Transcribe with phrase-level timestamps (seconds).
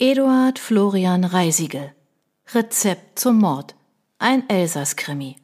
[0.00, 1.92] Eduard Florian Reisigel
[2.54, 3.74] Rezept zum Mord
[4.20, 5.34] Ein Elsass-Krimi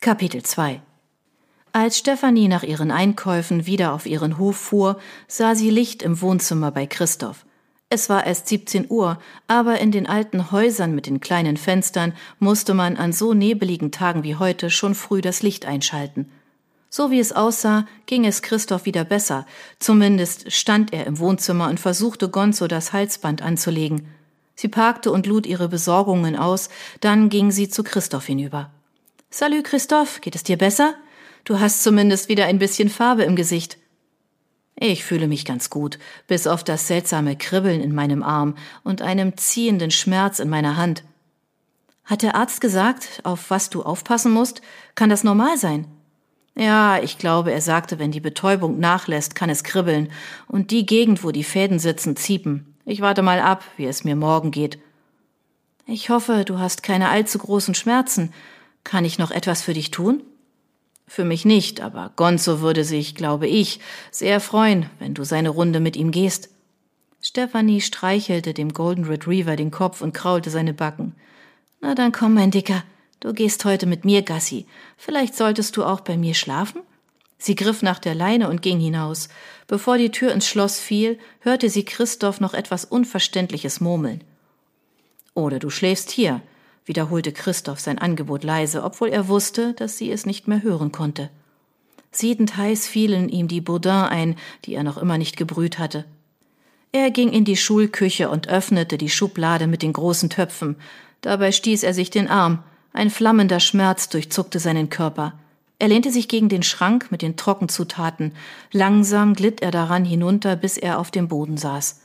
[0.00, 0.82] Kapitel 2
[1.70, 4.98] Als Stefanie nach ihren Einkäufen wieder auf ihren Hof fuhr,
[5.28, 7.46] sah sie Licht im Wohnzimmer bei Christoph.
[7.88, 12.74] Es war erst 17 Uhr, aber in den alten Häusern mit den kleinen Fenstern musste
[12.74, 16.28] man an so nebeligen Tagen wie heute schon früh das Licht einschalten.
[16.92, 19.46] So wie es aussah, ging es Christoph wieder besser.
[19.78, 24.08] Zumindest stand er im Wohnzimmer und versuchte Gonzo das Halsband anzulegen.
[24.56, 26.68] Sie parkte und lud ihre Besorgungen aus,
[27.00, 28.70] dann ging sie zu Christoph hinüber.
[29.30, 30.94] Salü, Christoph, geht es dir besser?
[31.44, 33.78] Du hast zumindest wieder ein bisschen Farbe im Gesicht.
[34.74, 39.36] Ich fühle mich ganz gut, bis auf das seltsame Kribbeln in meinem Arm und einem
[39.36, 41.04] ziehenden Schmerz in meiner Hand.
[42.04, 44.60] Hat der Arzt gesagt, auf was du aufpassen musst?
[44.96, 45.86] Kann das normal sein?
[46.60, 50.12] Ja, ich glaube, er sagte, wenn die Betäubung nachlässt, kann es kribbeln
[50.46, 52.76] und die Gegend, wo die Fäden sitzen, ziepen.
[52.84, 54.78] Ich warte mal ab, wie es mir morgen geht.
[55.86, 58.34] Ich hoffe, du hast keine allzu großen Schmerzen.
[58.84, 60.22] Kann ich noch etwas für dich tun?
[61.06, 63.80] Für mich nicht, aber Gonzo würde sich, glaube ich,
[64.10, 66.50] sehr freuen, wenn du seine Runde mit ihm gehst.
[67.22, 71.14] Stephanie streichelte dem Golden Retriever den Kopf und kraulte seine Backen.
[71.80, 72.82] Na dann komm, mein Dicker.
[73.20, 74.66] Du gehst heute mit mir, Gassi.
[74.96, 76.80] Vielleicht solltest du auch bei mir schlafen?
[77.36, 79.28] Sie griff nach der Leine und ging hinaus.
[79.66, 84.24] Bevor die Tür ins Schloss fiel, hörte sie Christoph noch etwas Unverständliches murmeln.
[85.34, 86.40] Oder du schläfst hier,
[86.86, 91.30] wiederholte Christoph sein Angebot leise, obwohl er wusste, dass sie es nicht mehr hören konnte.
[92.12, 96.04] Siedend heiß fielen ihm die Boudin ein, die er noch immer nicht gebrüht hatte.
[96.92, 100.76] Er ging in die Schulküche und öffnete die Schublade mit den großen Töpfen.
[101.20, 102.64] Dabei stieß er sich den Arm.
[102.92, 105.34] Ein flammender Schmerz durchzuckte seinen Körper.
[105.78, 108.32] Er lehnte sich gegen den Schrank mit den Trockenzutaten.
[108.72, 112.00] Langsam glitt er daran hinunter, bis er auf dem Boden saß.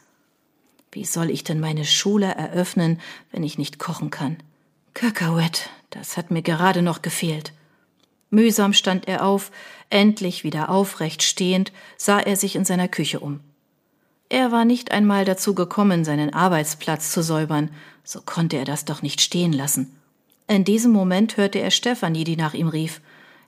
[0.92, 4.38] Wie soll ich denn meine Schule eröffnen, wenn ich nicht kochen kann?
[4.94, 7.52] Kakaoett, das hat mir gerade noch gefehlt.
[8.30, 9.52] Mühsam stand er auf,
[9.90, 13.42] endlich wieder aufrecht stehend, sah er sich in seiner Küche um.
[14.30, 17.70] Er war nicht einmal dazu gekommen, seinen Arbeitsplatz zu säubern,
[18.04, 19.96] so konnte er das doch nicht stehen lassen.
[20.48, 23.02] In diesem Moment hörte er Stefanie, die nach ihm rief.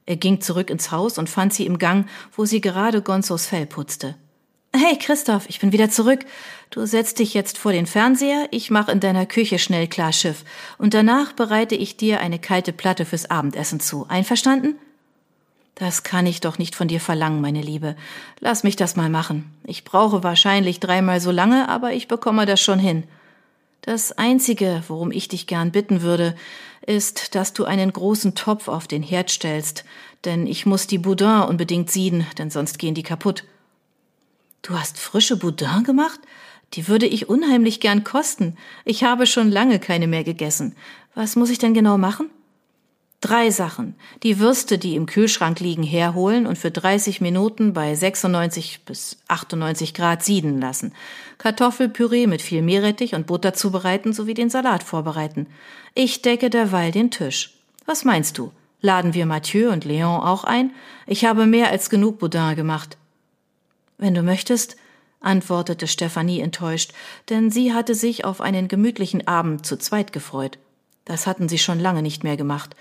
[0.06, 3.66] Er ging zurück ins Haus und fand sie im Gang, wo sie gerade Gonzos Fell
[3.66, 4.16] putzte.
[4.74, 6.26] Hey, Christoph, ich bin wieder zurück.
[6.70, 10.44] Du setzt dich jetzt vor den Fernseher, ich mach in deiner Küche schnell klar Schiff
[10.78, 14.06] und danach bereite ich dir eine kalte Platte fürs Abendessen zu.
[14.08, 14.76] Einverstanden?
[15.76, 17.96] Das kann ich doch nicht von dir verlangen, meine Liebe.
[18.40, 19.52] Lass mich das mal machen.
[19.64, 23.04] Ich brauche wahrscheinlich dreimal so lange, aber ich bekomme das schon hin.
[23.88, 26.36] Das Einzige, worum ich dich gern bitten würde,
[26.86, 29.86] ist, dass du einen großen Topf auf den Herd stellst,
[30.26, 33.46] denn ich muss die Boudin unbedingt sieden, denn sonst gehen die kaputt.
[34.62, 36.20] Du hast frische Boudin gemacht?
[36.74, 38.58] Die würde ich unheimlich gern kosten.
[38.84, 40.76] Ich habe schon lange keine mehr gegessen.
[41.16, 42.30] Was muss ich denn genau machen?
[43.20, 43.96] Drei Sachen.
[44.22, 49.96] Die Würste, die im Kühlschrank liegen, herholen und für 30 Minuten bei 96 bis 98
[49.96, 50.94] Grad sieden lassen.
[51.40, 55.48] Kartoffelpüree mit viel Meerrettich und Butter zubereiten sowie den Salat vorbereiten.
[55.96, 57.56] Ich decke derweil den Tisch.
[57.88, 58.52] Was meinst du?
[58.82, 60.72] Laden wir Mathieu und Léon auch ein?
[61.08, 62.98] Ich habe mehr als genug Boudin gemacht.
[63.98, 64.78] Wenn du möchtest,
[65.22, 66.94] antwortete Stephanie enttäuscht,
[67.30, 70.60] denn sie hatte sich auf einen gemütlichen Abend zu zweit gefreut.
[71.06, 72.76] Das hatten sie schon lange nicht mehr gemacht.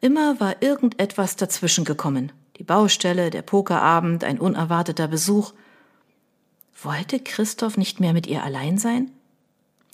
[0.00, 2.32] Immer war irgendetwas dazwischen gekommen.
[2.56, 5.52] Die Baustelle, der Pokerabend, ein unerwarteter Besuch.
[6.82, 9.10] Wollte Christoph nicht mehr mit ihr allein sein?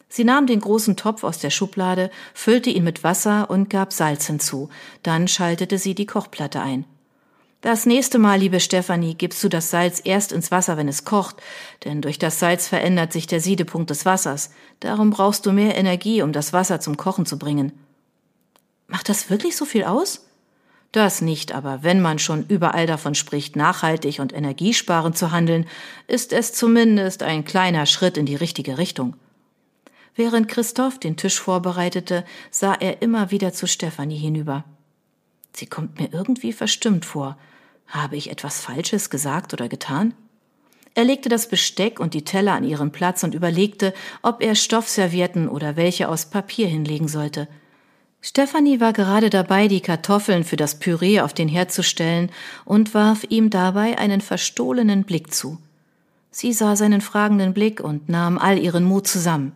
[0.09, 4.27] Sie nahm den großen Topf aus der Schublade, füllte ihn mit Wasser und gab Salz
[4.27, 4.69] hinzu.
[5.03, 6.85] Dann schaltete sie die Kochplatte ein.
[7.61, 11.43] Das nächste Mal, liebe Stefanie, gibst du das Salz erst ins Wasser, wenn es kocht,
[11.85, 14.51] denn durch das Salz verändert sich der Siedepunkt des Wassers.
[14.79, 17.73] Darum brauchst du mehr Energie, um das Wasser zum Kochen zu bringen.
[18.87, 20.27] Macht das wirklich so viel aus?
[20.93, 25.67] Das nicht, aber wenn man schon überall davon spricht, nachhaltig und energiesparend zu handeln,
[26.07, 29.17] ist es zumindest ein kleiner Schritt in die richtige Richtung.
[30.15, 34.65] Während Christoph den Tisch vorbereitete, sah er immer wieder zu Stefanie hinüber.
[35.55, 37.37] Sie kommt mir irgendwie verstimmt vor.
[37.87, 40.15] Habe ich etwas Falsches gesagt oder getan?
[40.95, 43.93] Er legte das Besteck und die Teller an ihren Platz und überlegte,
[44.23, 47.49] ob er Stoffservietten oder welche aus Papier hinlegen sollte.
[48.29, 52.33] Stefanie war gerade dabei, die Kartoffeln für das Püree auf den Herd zu stellen
[52.65, 55.59] und warf ihm dabei einen verstohlenen Blick zu.
[56.33, 59.53] Sie sah seinen fragenden Blick und nahm all ihren Mut zusammen.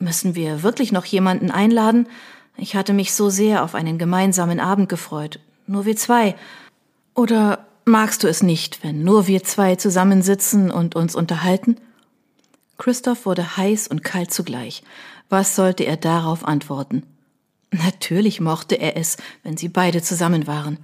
[0.00, 2.08] Müssen wir wirklich noch jemanden einladen?
[2.56, 5.38] Ich hatte mich so sehr auf einen gemeinsamen Abend gefreut.
[5.68, 6.34] Nur wir zwei.
[7.14, 11.76] Oder magst du es nicht, wenn nur wir zwei zusammensitzen und uns unterhalten?
[12.78, 14.82] Christoph wurde heiß und kalt zugleich.
[15.28, 17.04] Was sollte er darauf antworten?
[17.70, 20.78] Natürlich mochte er es, wenn sie beide zusammen waren.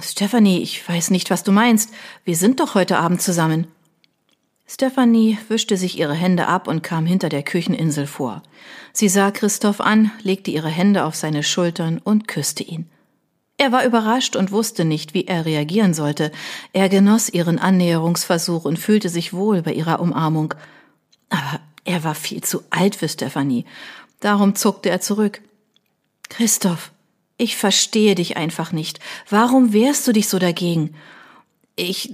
[0.00, 1.90] Stephanie, ich weiß nicht, was du meinst.
[2.24, 3.66] Wir sind doch heute Abend zusammen.
[4.66, 8.42] Stephanie wischte sich ihre Hände ab und kam hinter der Kücheninsel vor.
[8.92, 12.88] Sie sah Christoph an, legte ihre Hände auf seine Schultern und küsste ihn.
[13.58, 16.32] Er war überrascht und wusste nicht, wie er reagieren sollte.
[16.72, 20.54] Er genoss ihren Annäherungsversuch und fühlte sich wohl bei ihrer Umarmung.
[21.28, 23.66] Aber er war viel zu alt für Stephanie.
[24.20, 25.42] Darum zuckte er zurück.
[26.32, 26.92] Christoph,
[27.36, 29.00] ich verstehe dich einfach nicht.
[29.28, 30.94] Warum wehrst du dich so dagegen?
[31.76, 32.10] Ich,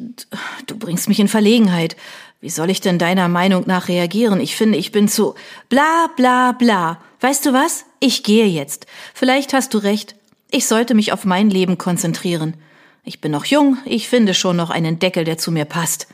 [0.66, 1.96] du bringst mich in Verlegenheit.
[2.40, 4.40] Wie soll ich denn deiner Meinung nach reagieren?
[4.40, 5.36] Ich finde, ich bin zu
[5.68, 7.00] bla bla bla.
[7.20, 7.84] Weißt du was?
[8.00, 8.86] Ich gehe jetzt.
[9.14, 10.16] Vielleicht hast du recht.
[10.50, 12.56] Ich sollte mich auf mein Leben konzentrieren.
[13.04, 16.08] Ich bin noch jung, ich finde schon noch einen Deckel, der zu mir passt.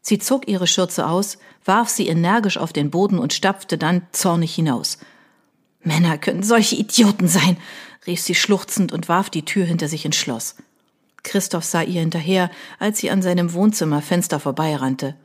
[0.00, 4.56] Sie zog ihre Schürze aus, warf sie energisch auf den Boden und stapfte dann zornig
[4.56, 4.98] hinaus.
[5.88, 7.56] Männer können solche Idioten sein,
[8.06, 10.54] rief sie schluchzend und warf die Tür hinter sich ins Schloss.
[11.24, 15.16] Christoph sah ihr hinterher, als sie an seinem Wohnzimmerfenster vorbeirannte.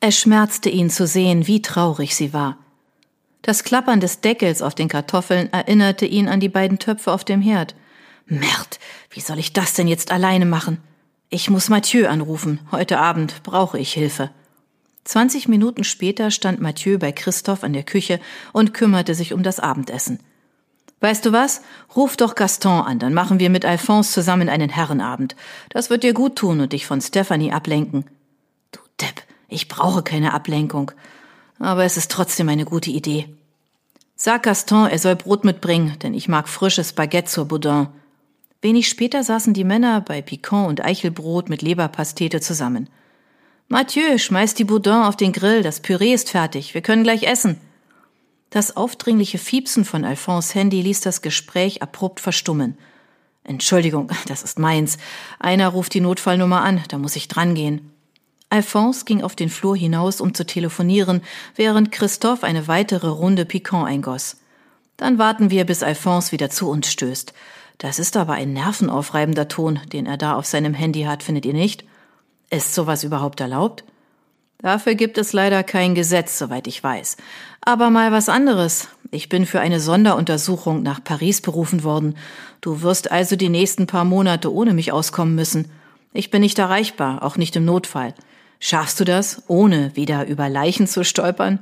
[0.00, 2.58] Es schmerzte ihn zu sehen, wie traurig sie war.
[3.42, 7.40] Das Klappern des Deckels auf den Kartoffeln erinnerte ihn an die beiden Töpfe auf dem
[7.40, 7.74] Herd.
[8.26, 8.78] Mert,
[9.10, 10.78] wie soll ich das denn jetzt alleine machen?
[11.30, 12.60] Ich muss Mathieu anrufen.
[12.70, 14.30] Heute Abend brauche ich Hilfe.
[15.08, 18.20] Zwanzig Minuten später stand Mathieu bei Christoph an der Küche
[18.52, 20.18] und kümmerte sich um das Abendessen.
[21.00, 21.62] Weißt du was?
[21.96, 25.34] Ruf doch Gaston an, dann machen wir mit Alphonse zusammen einen Herrenabend.
[25.70, 28.04] Das wird dir gut tun und dich von Stephanie ablenken.
[28.70, 30.92] Du Depp, ich brauche keine Ablenkung.
[31.58, 33.34] Aber es ist trotzdem eine gute Idee.
[34.14, 37.88] Sag Gaston, er soll Brot mitbringen, denn ich mag frisches Baguette zur Boudin.
[38.60, 42.90] Wenig später saßen die Männer bei Piquant und Eichelbrot mit Leberpastete zusammen.
[43.70, 47.60] Mathieu, schmeiß die Boudin auf den Grill, das Püree ist fertig, wir können gleich essen.
[48.48, 52.78] Das aufdringliche Fiepsen von Alphonse Handy ließ das Gespräch abrupt verstummen.
[53.44, 54.96] Entschuldigung, das ist meins.
[55.38, 57.92] Einer ruft die Notfallnummer an, da muss ich drangehen.
[58.48, 61.20] Alphonse ging auf den Flur hinaus, um zu telefonieren,
[61.54, 64.38] während Christophe eine weitere Runde Piquant eingoss.
[64.96, 67.34] Dann warten wir, bis Alphonse wieder zu uns stößt.
[67.76, 71.52] Das ist aber ein nervenaufreibender Ton, den er da auf seinem Handy hat, findet ihr
[71.52, 71.84] nicht?
[72.50, 73.84] Ist sowas überhaupt erlaubt?
[74.60, 77.16] Dafür gibt es leider kein Gesetz, soweit ich weiß.
[77.60, 78.88] Aber mal was anderes.
[79.10, 82.16] Ich bin für eine Sonderuntersuchung nach Paris berufen worden.
[82.60, 85.70] Du wirst also die nächsten paar Monate ohne mich auskommen müssen.
[86.12, 88.14] Ich bin nicht erreichbar, auch nicht im Notfall.
[88.58, 91.60] Schaffst du das, ohne wieder über Leichen zu stolpern?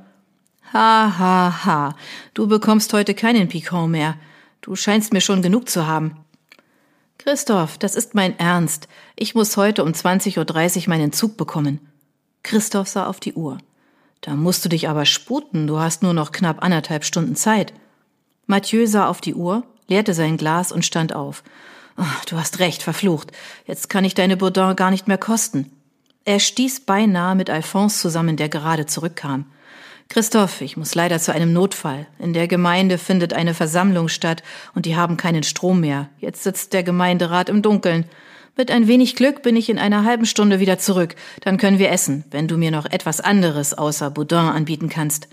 [0.73, 1.97] Ha, ha, ha.
[2.33, 4.15] Du bekommst heute keinen Picon mehr.
[4.63, 6.17] Du scheinst mir schon genug zu haben.
[7.19, 8.89] Christoph, das ist mein Ernst.
[9.17, 11.81] Ich muss heute um 20.30 Uhr meinen Zug bekommen.
[12.43, 13.59] Christoph sah auf die Uhr.
[14.21, 17.73] Da musst du dich aber sputen, du hast nur noch knapp anderthalb Stunden Zeit.
[18.47, 21.43] Mathieu sah auf die Uhr, leerte sein Glas und stand auf.
[21.99, 23.33] Oh, du hast recht, verflucht.
[23.67, 25.73] Jetzt kann ich deine Boudin gar nicht mehr kosten.
[26.25, 29.47] Er stieß beinahe mit Alphonse zusammen, der gerade zurückkam.
[30.09, 32.07] Christoph, ich muss leider zu einem Notfall.
[32.19, 34.43] In der Gemeinde findet eine Versammlung statt
[34.75, 36.09] und die haben keinen Strom mehr.
[36.19, 38.05] Jetzt sitzt der Gemeinderat im Dunkeln.
[38.57, 41.17] Mit ein wenig Glück bin ich in einer halben Stunde wieder zurück.
[41.41, 45.29] Dann können wir essen, wenn du mir noch etwas anderes außer Boudin anbieten kannst.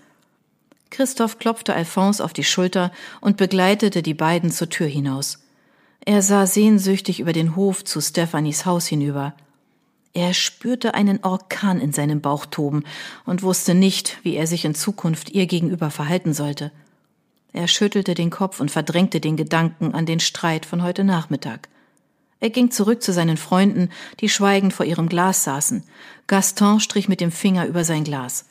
[0.90, 5.40] Christoph klopfte Alphonse auf die Schulter und begleitete die beiden zur Tür hinaus.
[6.06, 9.34] Er sah sehnsüchtig über den Hof zu Stephanies Haus hinüber.
[10.14, 12.84] Er spürte einen Orkan in seinem Bauch toben
[13.26, 16.72] und wusste nicht, wie er sich in Zukunft ihr gegenüber verhalten sollte.
[17.52, 21.68] Er schüttelte den Kopf und verdrängte den Gedanken an den Streit von heute Nachmittag.
[22.40, 23.90] Er ging zurück zu seinen Freunden,
[24.20, 25.84] die schweigend vor ihrem Glas saßen.
[26.28, 28.46] Gaston strich mit dem Finger über sein Glas.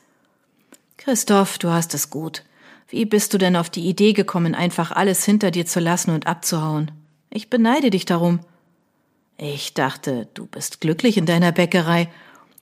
[0.97, 2.43] Christoph, du hast es gut.
[2.89, 6.27] Wie bist du denn auf die Idee gekommen, einfach alles hinter dir zu lassen und
[6.27, 6.91] abzuhauen?
[7.31, 8.41] Ich beneide dich darum.
[9.37, 12.09] Ich dachte, du bist glücklich in deiner Bäckerei.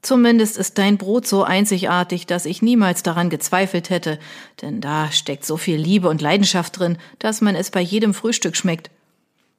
[0.03, 4.19] Zumindest ist dein Brot so einzigartig, dass ich niemals daran gezweifelt hätte,
[4.63, 8.57] denn da steckt so viel Liebe und Leidenschaft drin, dass man es bei jedem Frühstück
[8.57, 8.91] schmeckt.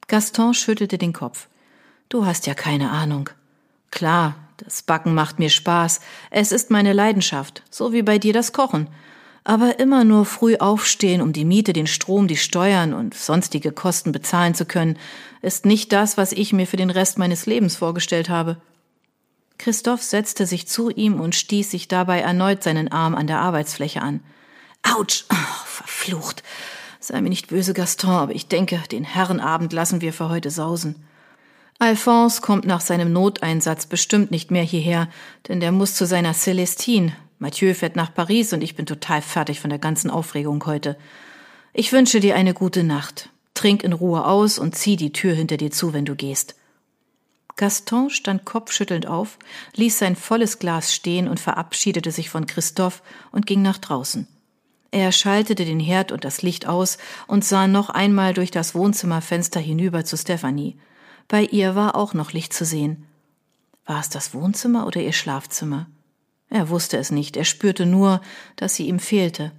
[0.08, 1.46] Gaston schüttelte den Kopf.
[2.08, 3.30] Du hast ja keine Ahnung.
[3.92, 6.00] Klar, das Backen macht mir Spaß,
[6.30, 8.88] es ist meine Leidenschaft, so wie bei dir das Kochen.
[9.44, 14.12] Aber immer nur früh aufstehen, um die Miete, den Strom, die Steuern und sonstige Kosten
[14.12, 14.98] bezahlen zu können,
[15.40, 18.58] ist nicht das, was ich mir für den Rest meines Lebens vorgestellt habe.
[19.58, 24.00] Christoph setzte sich zu ihm und stieß sich dabei erneut seinen Arm an der Arbeitsfläche
[24.00, 24.20] an.
[24.82, 25.24] Autsch!
[25.32, 26.42] Oh, verflucht!
[27.00, 31.04] Sei mir nicht böse, Gaston, aber ich denke, den Herrenabend lassen wir für heute sausen.
[31.80, 35.08] Alphonse kommt nach seinem Noteinsatz bestimmt nicht mehr hierher,
[35.48, 39.58] denn der muss zu seiner Celestine, Mathieu fährt nach Paris und ich bin total fertig
[39.58, 40.96] von der ganzen Aufregung heute.
[41.72, 43.30] Ich wünsche dir eine gute Nacht.
[43.52, 46.54] Trink in Ruhe aus und zieh die Tür hinter dir zu, wenn du gehst.
[47.56, 49.38] Gaston stand kopfschüttelnd auf,
[49.74, 54.28] ließ sein volles Glas stehen und verabschiedete sich von Christoph und ging nach draußen.
[54.92, 56.96] Er schaltete den Herd und das Licht aus
[57.26, 60.78] und sah noch einmal durch das Wohnzimmerfenster hinüber zu Stephanie.
[61.26, 63.04] Bei ihr war auch noch Licht zu sehen.
[63.84, 65.88] War es das Wohnzimmer oder ihr Schlafzimmer?
[66.52, 68.20] Er wusste es nicht, er spürte nur,
[68.56, 69.52] dass sie ihm fehlte.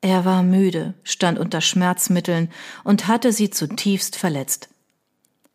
[0.00, 2.50] Er war müde, stand unter Schmerzmitteln
[2.82, 4.68] und hatte sie zutiefst verletzt.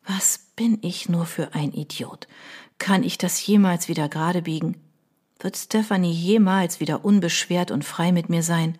[0.07, 2.29] Was bin ich nur für ein Idiot?
[2.79, 4.77] Kann ich das jemals wieder gerade biegen?
[5.41, 8.77] Wird Stephanie jemals wieder unbeschwert und frei mit mir sein?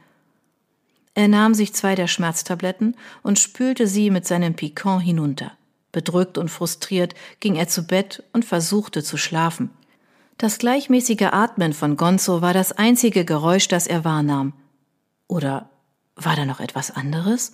[1.13, 5.51] Er nahm sich zwei der Schmerztabletten und spülte sie mit seinem Pikant hinunter.
[5.91, 9.71] Bedrückt und frustriert ging er zu Bett und versuchte zu schlafen.
[10.41, 14.53] Das gleichmäßige Atmen von Gonzo war das einzige Geräusch, das er wahrnahm.
[15.27, 15.69] Oder
[16.15, 17.53] war da noch etwas anderes?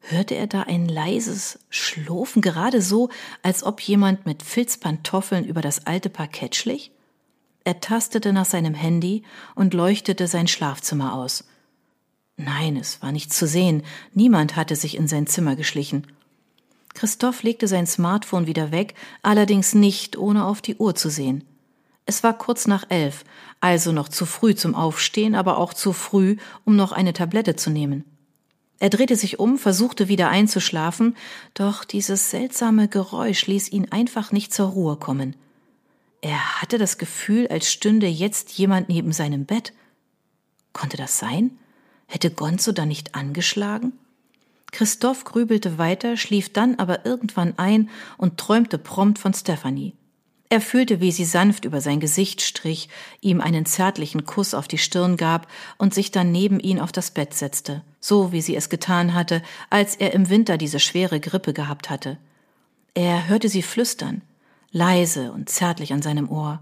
[0.00, 3.08] Hörte er da ein leises Schlurfen, gerade so,
[3.44, 6.90] als ob jemand mit Filzpantoffeln über das alte Parkett schlich?
[7.62, 9.22] Er tastete nach seinem Handy
[9.54, 11.44] und leuchtete sein Schlafzimmer aus.
[12.36, 16.08] Nein, es war nichts zu sehen, niemand hatte sich in sein Zimmer geschlichen.
[16.94, 21.44] Christoph legte sein Smartphone wieder weg, allerdings nicht, ohne auf die Uhr zu sehen.
[22.04, 23.24] Es war kurz nach elf,
[23.60, 27.70] also noch zu früh zum Aufstehen, aber auch zu früh, um noch eine Tablette zu
[27.70, 28.04] nehmen.
[28.80, 31.16] Er drehte sich um, versuchte wieder einzuschlafen,
[31.54, 35.36] doch dieses seltsame Geräusch ließ ihn einfach nicht zur Ruhe kommen.
[36.20, 39.72] Er hatte das Gefühl, als stünde jetzt jemand neben seinem Bett.
[40.72, 41.56] Konnte das sein?
[42.06, 43.92] Hätte Gonzo da nicht angeschlagen?
[44.72, 49.94] Christoph grübelte weiter, schlief dann aber irgendwann ein und träumte prompt von Stephanie.
[50.52, 52.90] Er fühlte, wie sie sanft über sein Gesicht strich,
[53.22, 55.46] ihm einen zärtlichen Kuss auf die Stirn gab
[55.78, 59.40] und sich dann neben ihn auf das Bett setzte, so wie sie es getan hatte,
[59.70, 62.18] als er im Winter diese schwere Grippe gehabt hatte.
[62.92, 64.20] Er hörte sie flüstern,
[64.72, 66.60] leise und zärtlich an seinem Ohr.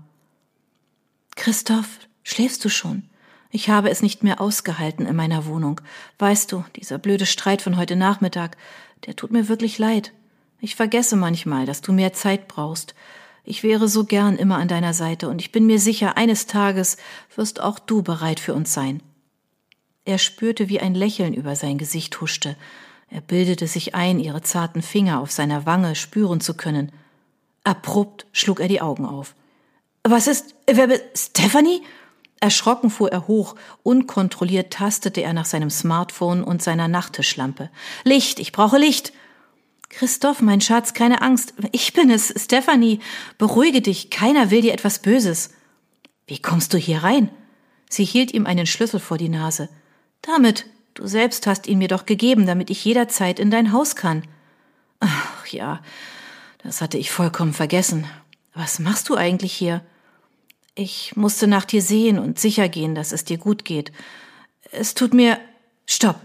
[1.35, 3.09] Christoph, schläfst du schon?
[3.50, 5.80] Ich habe es nicht mehr ausgehalten in meiner Wohnung.
[6.20, 8.56] Weißt du, dieser blöde Streit von heute Nachmittag,
[9.06, 10.12] der tut mir wirklich leid.
[10.61, 12.94] Ich vergesse manchmal, dass du mehr Zeit brauchst.
[13.44, 16.97] Ich wäre so gern immer an deiner Seite und ich bin mir sicher, eines Tages
[17.35, 19.02] wirst auch du bereit für uns sein.
[20.04, 22.56] Er spürte, wie ein Lächeln über sein Gesicht huschte.
[23.09, 26.92] Er bildete sich ein, ihre zarten Finger auf seiner Wange spüren zu können.
[27.64, 29.35] Abrupt schlug er die Augen auf.
[30.04, 31.82] Was ist, wer, Stephanie?
[32.40, 37.68] Erschrocken fuhr er hoch, unkontrolliert tastete er nach seinem Smartphone und seiner Nachttischlampe.
[38.04, 39.12] Licht, ich brauche Licht.
[39.90, 41.52] Christoph, mein Schatz, keine Angst.
[41.73, 43.00] Ich bin es, Stephanie.
[43.37, 45.50] Beruhige dich, keiner will dir etwas Böses.
[46.26, 47.28] Wie kommst du hier rein?
[47.88, 49.68] Sie hielt ihm einen Schlüssel vor die Nase.
[50.23, 54.23] Damit, du selbst hast ihn mir doch gegeben, damit ich jederzeit in dein Haus kann.
[55.00, 55.82] Ach ja,
[56.62, 58.06] das hatte ich vollkommen vergessen.
[58.54, 59.85] Was machst du eigentlich hier?
[60.76, 63.90] Ich musste nach dir sehen und sicher gehen, dass es dir gut geht.
[64.70, 65.38] Es tut mir.
[65.85, 66.20] Stopp.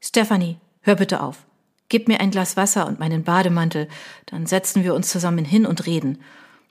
[0.00, 1.46] Stephanie, hör bitte auf.
[1.92, 3.86] Gib mir ein Glas Wasser und meinen Bademantel,
[4.24, 6.22] dann setzen wir uns zusammen hin und reden.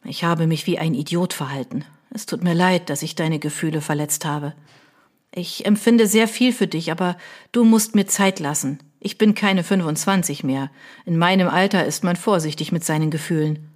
[0.04, 1.86] Ich habe mich wie ein Idiot verhalten.
[2.10, 4.56] Es tut mir leid, dass ich deine Gefühle verletzt habe.
[5.32, 7.18] Ich empfinde sehr viel für dich, aber
[7.51, 8.80] du musst mir Zeit lassen.
[9.00, 10.72] Ich bin keine 25 mehr.
[11.06, 13.71] In meinem Alter ist man vorsichtig mit seinen Gefühlen.